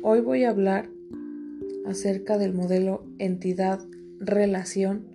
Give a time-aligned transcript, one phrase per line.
[0.00, 0.88] Hoy voy a hablar
[1.84, 5.08] acerca del modelo entidad-relación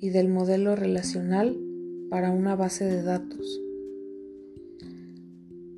[0.00, 1.56] y del modelo relacional
[2.10, 3.60] para una base de datos.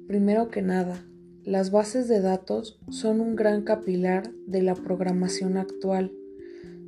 [0.06, 1.04] Primero que nada,
[1.44, 6.10] las bases de datos son un gran capilar de la programación actual,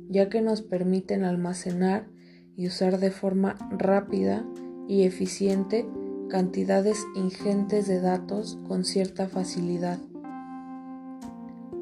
[0.09, 2.07] ya que nos permiten almacenar
[2.55, 4.43] y usar de forma rápida
[4.87, 5.85] y eficiente
[6.29, 9.99] cantidades ingentes de datos con cierta facilidad.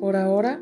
[0.02, 0.60] Por ahora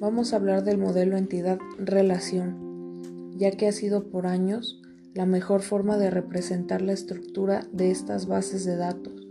[0.00, 4.80] vamos a hablar del modelo entidad-relación, ya que ha sido por años
[5.12, 9.28] la mejor forma de representar la estructura de estas bases de datos.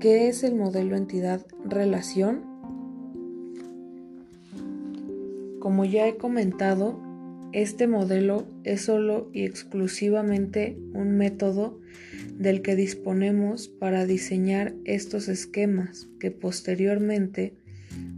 [0.00, 2.42] ¿Qué es el modelo entidad-relación?
[5.58, 7.00] Como ya he comentado,
[7.52, 11.80] este modelo es solo y exclusivamente un método
[12.36, 17.63] del que disponemos para diseñar estos esquemas que posteriormente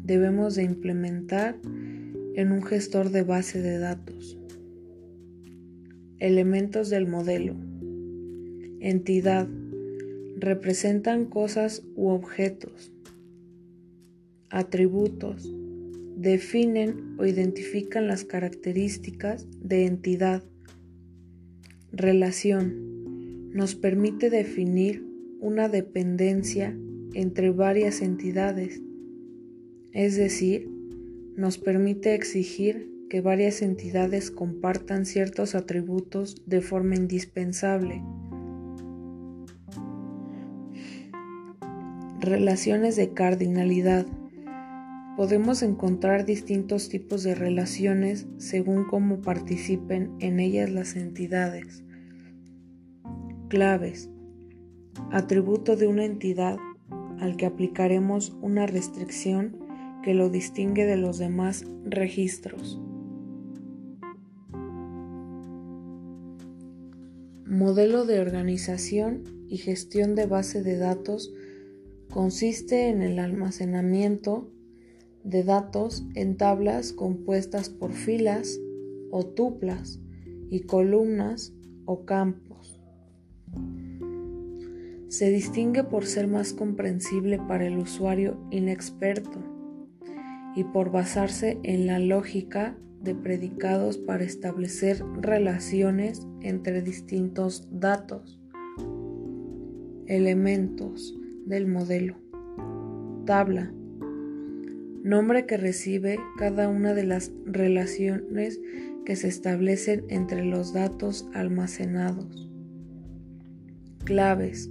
[0.05, 1.57] debemos de implementar
[2.37, 4.39] en un gestor de base de datos.
[6.19, 7.57] Elementos del modelo.
[8.81, 9.49] Entidad.
[10.37, 12.93] Representan cosas u objetos.
[14.51, 15.53] Atributos.
[16.17, 20.45] Definen o identifican las características de entidad.
[21.91, 23.51] Relación.
[23.53, 25.07] Nos permite definir
[25.41, 26.77] una dependencia
[27.15, 28.83] entre varias entidades
[29.97, 30.71] es decir,
[31.37, 38.03] nos permite exigir que varias entidades compartan ciertos atributos de forma indispensable.
[42.21, 44.05] Relaciones de cardinalidad.
[45.17, 51.85] Podemos encontrar distintos tipos de relaciones según cómo participen en ellas las entidades.
[53.49, 54.11] Claves.
[55.11, 56.59] Atributo de una entidad
[57.19, 59.66] al que aplicaremos una restricción
[60.07, 62.81] que lo distingue de los demás registros.
[67.45, 71.35] Modelo de organización y gestión de base de datos
[72.09, 74.49] consiste en el almacenamiento
[75.25, 78.61] de datos en tablas compuestas por filas
[79.11, 79.99] o tuplas
[80.51, 81.53] y columnas
[81.85, 82.81] o campos.
[85.09, 89.56] Se distingue por ser más comprensible para el usuario inexperto
[90.57, 98.41] y por basarse en la lógica de predicados para establecer relaciones entre distintos datos,
[100.07, 101.15] elementos
[101.45, 102.17] del modelo,
[103.27, 103.71] tabla,
[105.05, 108.59] nombre que recibe cada una de las relaciones
[109.05, 112.51] que se establecen entre los datos almacenados,
[114.05, 114.71] claves,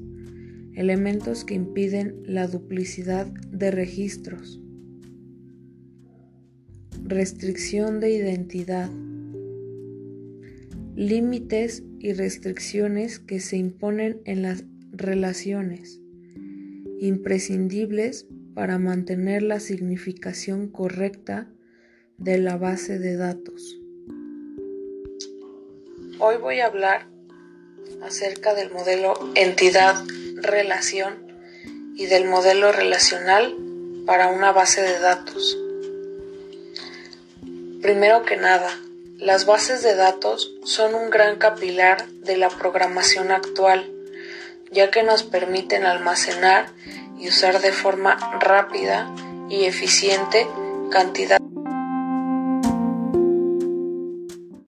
[0.74, 4.62] elementos que impiden la duplicidad de registros,
[7.08, 8.90] Restricción de identidad.
[10.96, 16.02] Límites y restricciones que se imponen en las relaciones,
[17.00, 21.48] imprescindibles para mantener la significación correcta
[22.18, 23.78] de la base de datos.
[26.18, 27.08] Hoy voy a hablar
[28.02, 31.14] acerca del modelo entidad-relación
[31.96, 33.56] y del modelo relacional
[34.08, 35.62] para una base de datos.
[37.82, 38.70] Primero que nada,
[39.18, 43.90] las bases de datos son un gran capilar de la programación actual,
[44.72, 46.68] ya que nos permiten almacenar
[47.20, 49.10] y usar de forma rápida
[49.50, 50.48] y eficiente
[50.92, 51.45] cantidad